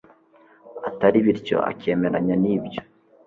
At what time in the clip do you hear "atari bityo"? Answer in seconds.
0.89-1.57